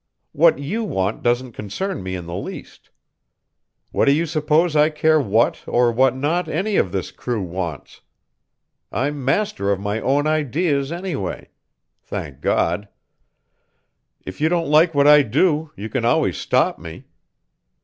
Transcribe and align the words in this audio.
What 0.31 0.57
you 0.57 0.83
want 0.83 1.21
doesn't 1.21 1.51
concern 1.51 2.01
me 2.01 2.15
in 2.15 2.25
the 2.25 2.33
least. 2.33 2.89
What 3.91 4.05
do 4.05 4.11
you 4.13 4.25
suppose 4.25 4.75
I 4.75 4.89
care 4.89 5.19
what, 5.21 5.63
or 5.67 5.91
what 5.91 6.15
not, 6.15 6.47
any 6.47 6.75
of 6.77 6.91
this 6.91 7.11
crew 7.11 7.43
wants? 7.43 8.01
I'm 8.91 9.23
master 9.23 9.71
of 9.71 9.79
my 9.79 9.99
own 10.01 10.25
ideas, 10.25 10.91
anyway, 10.91 11.49
thank 12.01 12.41
God. 12.41 12.89
If 14.25 14.41
you 14.41 14.49
don't 14.49 14.71
like 14.71 14.95
what 14.95 15.05
I 15.05 15.21
do, 15.21 15.69
you 15.75 15.87
can 15.87 16.03
always 16.03 16.35
stop 16.37 16.79
me." 16.79 17.03